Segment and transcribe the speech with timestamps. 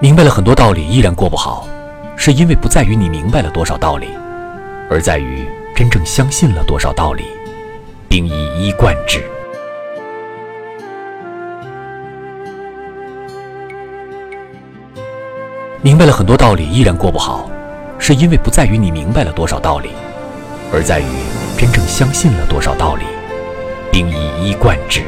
[0.00, 1.66] 明白了很多道理依然过不好
[2.16, 4.08] 是因为不在于你明白了多少道理
[4.90, 7.24] 而在于真正相信了多少道理
[8.08, 9.22] 并一一贯之。
[15.80, 17.48] 明白了很多道理依然过不好
[17.98, 19.90] 是因为不在于你明白了多少道理
[20.72, 21.04] 而在于
[21.56, 23.04] 真正相信了多少道理
[23.92, 25.02] 并一一贯之。